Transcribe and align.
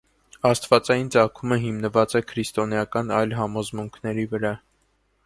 Աստվածային 0.51 1.09
ծագումը 1.15 1.59
հիմնված 1.65 2.15
է 2.19 2.21
քրիստոնեական 2.31 3.13
այլ 3.19 3.37
համոզմունքների 3.41 4.25
վրա։ 4.33 4.57